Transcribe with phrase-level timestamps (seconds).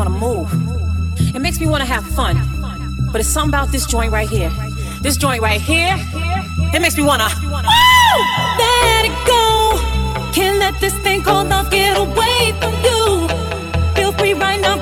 [0.00, 1.34] want to move.
[1.34, 2.36] It makes me want to have fun.
[3.12, 4.50] But it's something about this joint right here.
[5.02, 5.94] This joint right here,
[6.74, 7.28] it makes me want to.
[8.62, 9.76] Let it go.
[10.32, 13.28] Can't let this thing called love get away from you.
[13.94, 14.79] Feel free right now.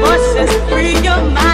[0.00, 1.45] voices, free your mind.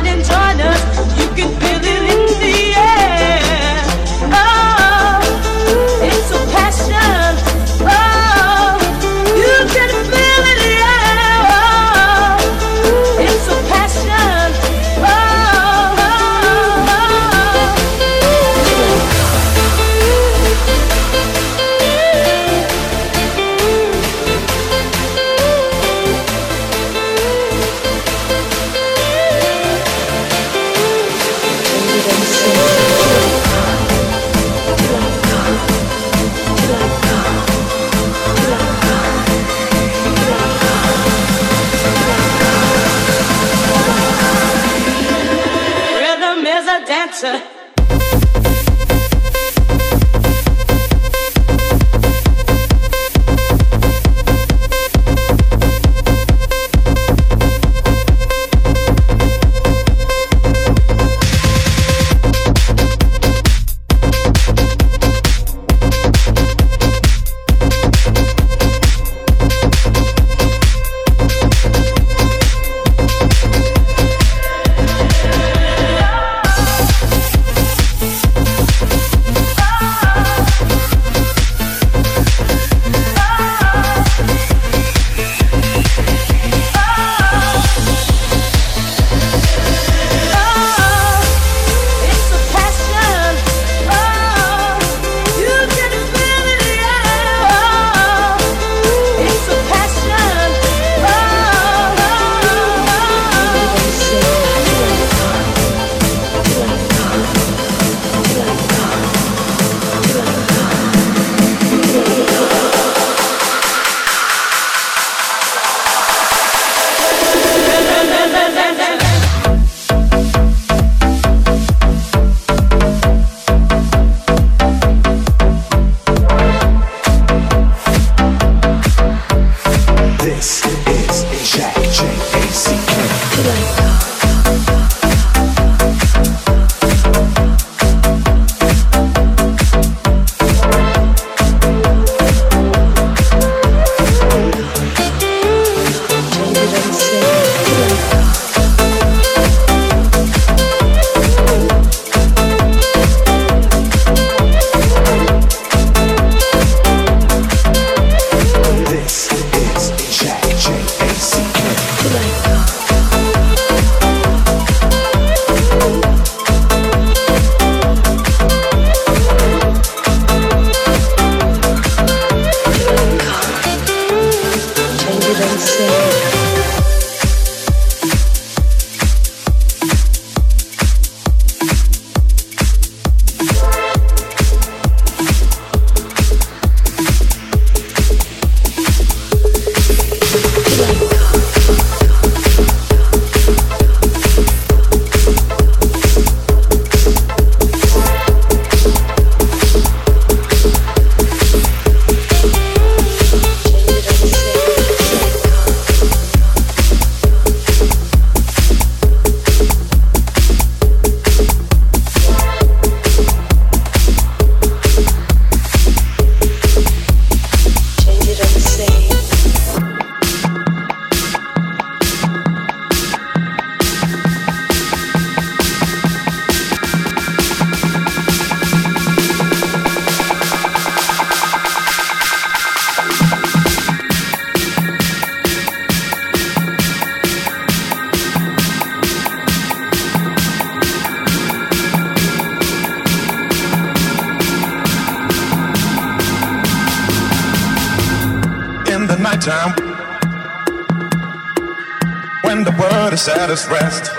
[253.22, 254.10] Saddest rest,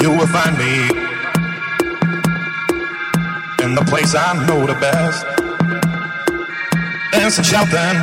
[0.00, 0.74] you will find me
[3.64, 5.26] in the place I know the best.
[7.10, 7.98] Dancing, shouting,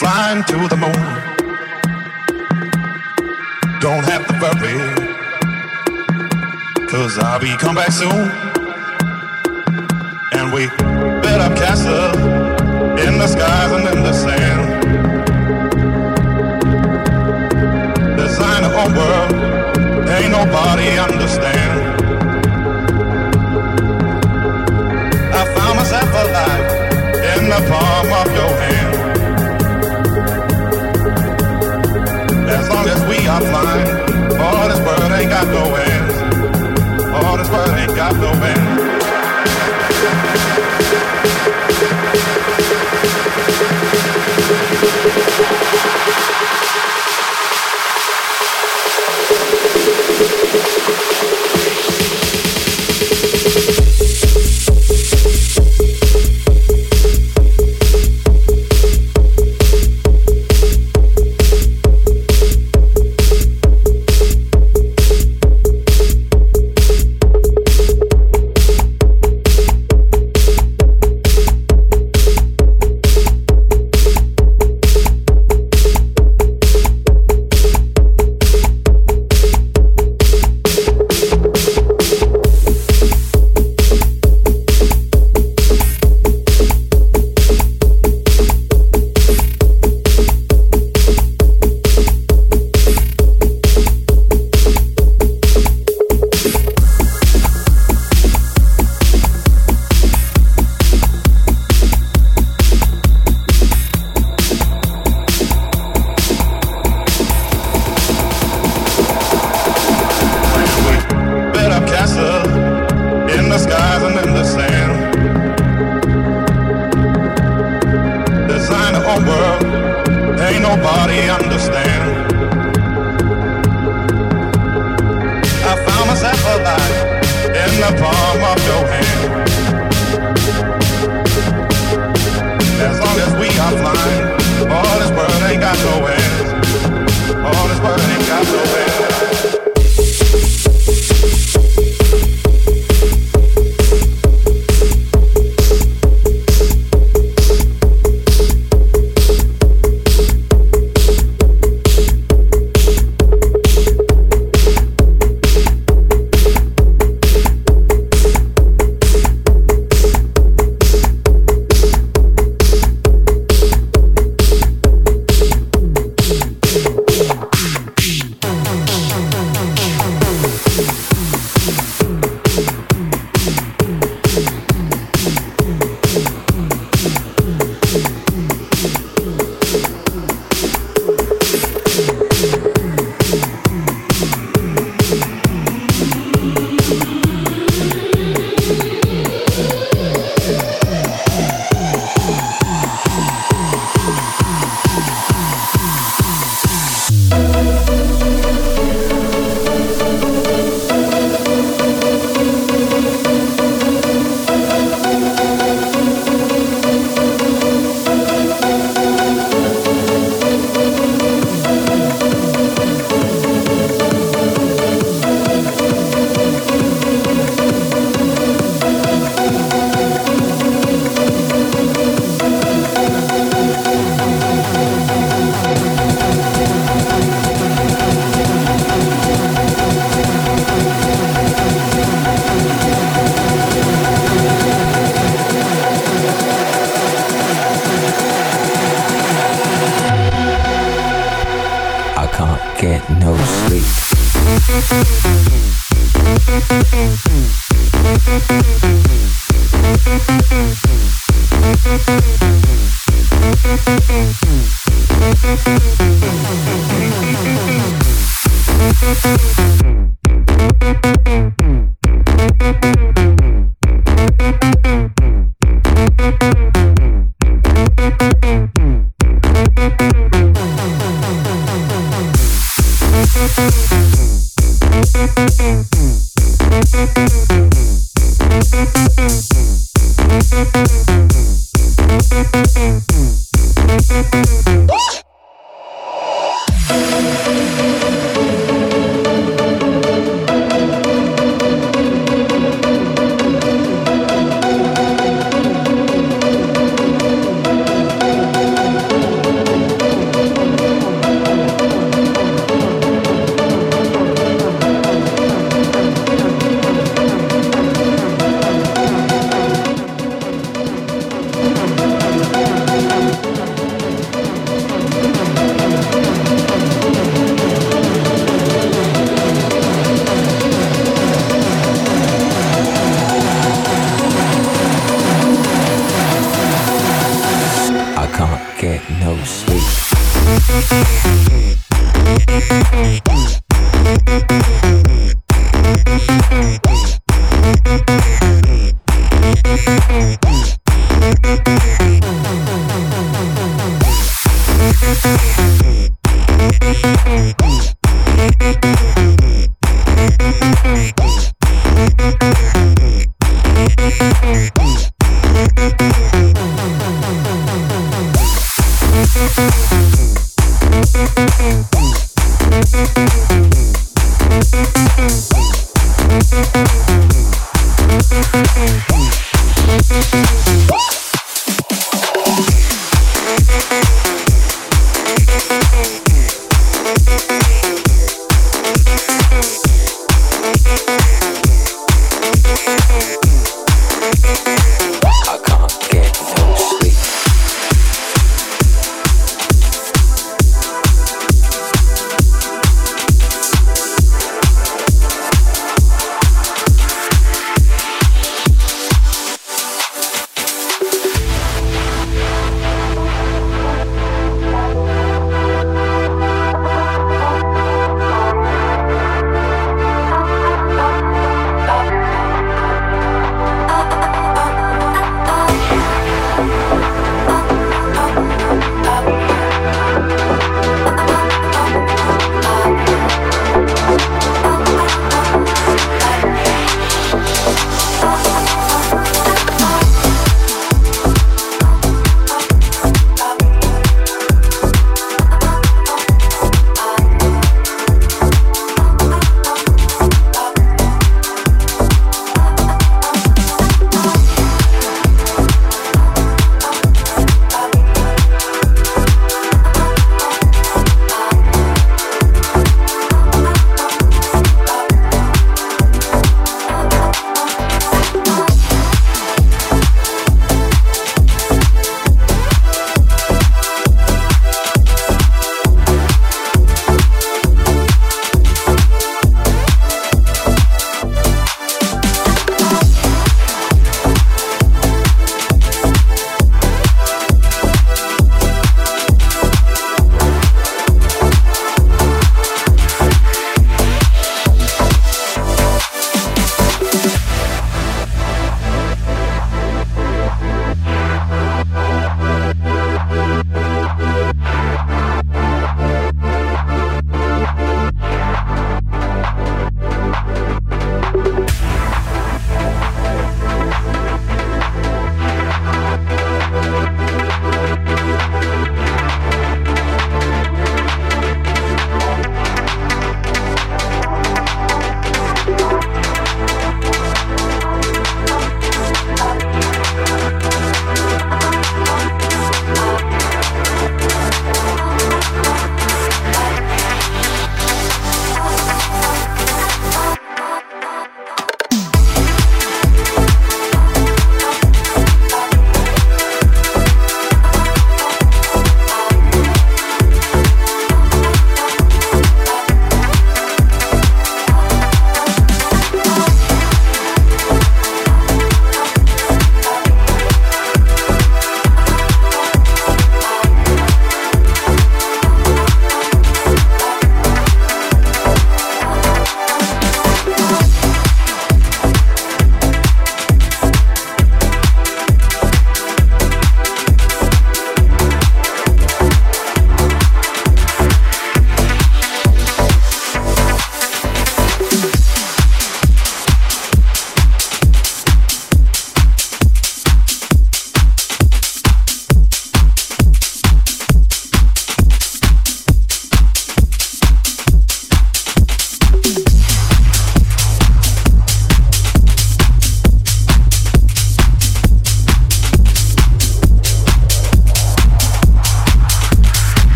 [0.00, 1.02] flying to the moon.
[3.80, 4.76] Don't have to worry,
[6.88, 8.30] cause I'll be come back soon.
[10.36, 10.66] And we
[11.22, 14.41] better catch castle in the skies and in the sand.
[18.82, 19.32] Design world,
[20.08, 21.80] ain't nobody understand.
[25.32, 26.66] I found myself alive
[27.36, 28.94] in the palm of your hand.
[32.50, 33.88] As long as we are flying,
[34.40, 36.10] all this world ain't got no end.
[37.14, 38.32] All this world ain't got no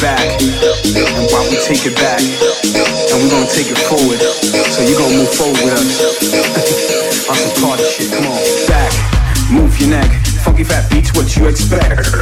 [0.00, 0.40] end.
[1.64, 4.18] take it back, and we're gonna take it forward.
[4.72, 8.12] So you gonna move forward with us on some party shit.
[8.12, 8.92] Come on, back,
[9.50, 10.10] move your neck.
[10.44, 12.02] Funky fat beats, what you expect?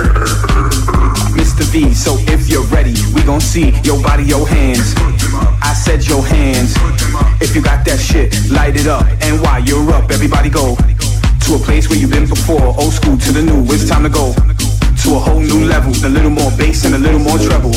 [1.33, 1.65] Mr.
[1.73, 4.95] V, so if you're ready, we gon' see your body, your hands.
[5.63, 6.75] I said your hands.
[7.41, 9.07] If you got that shit, light it up.
[9.23, 12.75] And while you're up, everybody go to a place where you've been before.
[12.79, 14.35] Old school to the new, it's time to go
[15.03, 15.93] to a whole new level.
[16.05, 17.73] A little more bass and a little more treble.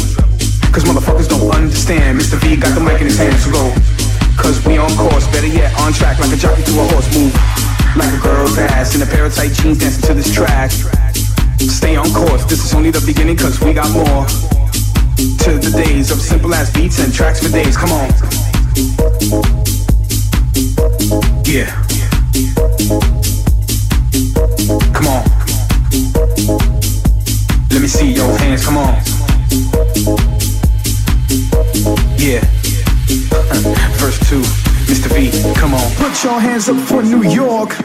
[0.74, 2.20] Cause motherfuckers don't understand.
[2.20, 2.36] Mr.
[2.42, 3.74] V got the mic in his hands, so go.
[4.36, 7.34] Cause we on course, better yet, on track like a jockey to a horse move.
[7.96, 10.72] Like a girl's ass in a pair of tight jeans dancing to this track.
[11.60, 14.26] Stay on course, this is only the beginning cause we got more.
[15.46, 18.10] To the days of simple ass beats and tracks for days, come on.
[21.46, 21.83] Yeah.
[27.94, 28.96] See your hands, come on.
[32.18, 32.42] Yeah.
[34.02, 34.42] Verse 2,
[34.90, 35.10] Mr.
[35.14, 35.96] V, come on.
[35.96, 37.78] Put your hands up for New York.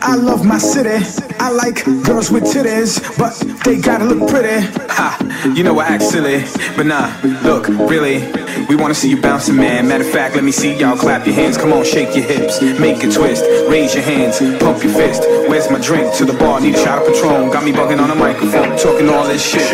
[0.00, 1.04] I love my city.
[1.38, 3.34] I like girls with titties, but
[3.64, 4.66] they gotta look pretty.
[4.88, 6.44] Ha, you know I act silly,
[6.76, 8.20] but nah, look, really,
[8.68, 9.88] we wanna see you bouncing, man.
[9.88, 11.56] Matter of fact, let me see y'all clap your hands.
[11.56, 15.22] Come on, shake your hips, make it twist, raise your hands, pump your fist.
[15.48, 16.14] Where's my drink?
[16.16, 17.50] To the bar, need a shot of Patron.
[17.50, 19.70] Got me bugging on a microphone, talking all this shit.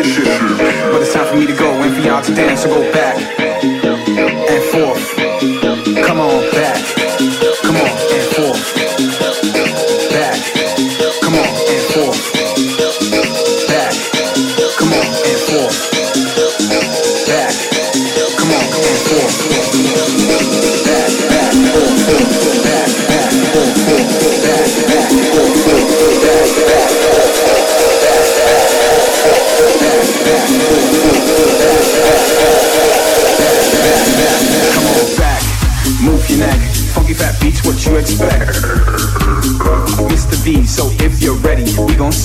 [0.91, 3.17] But it's time for me to go and for y'all to dance, so go back
[3.39, 6.05] and forth.
[6.05, 6.98] Come on, back.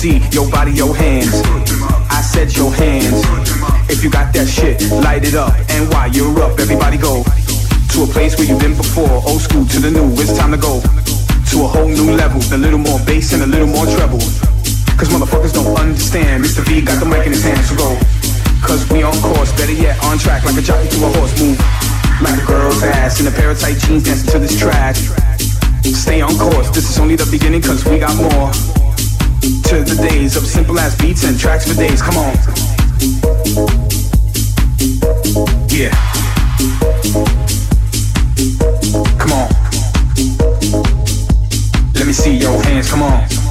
[0.05, 1.33] See your body, your hands.
[2.13, 3.25] I said your hands.
[3.89, 5.53] If you got that shit, light it up.
[5.73, 9.09] And while you're up, everybody go to a place where you've been before.
[9.25, 12.37] Old school to the new, it's time to go to a whole new level.
[12.53, 14.21] A little more bass and a little more treble.
[14.93, 16.45] Cause motherfuckers don't understand.
[16.45, 16.61] Mr.
[16.61, 17.97] V got the mic in his hands, so go.
[18.61, 21.57] Cause we on course, better yet, on track like a jockey to a horse move.
[22.21, 24.95] Like a girl's ass in a pair of tight jeans dancing to this track.
[25.81, 28.53] Stay on course, this is only the beginning cause we got more.
[29.75, 32.33] To the days of simple ass beats and tracks for days, come on.
[35.67, 35.91] Yeah.
[39.19, 39.49] Come on.
[41.93, 43.44] Let me see your hands, come on.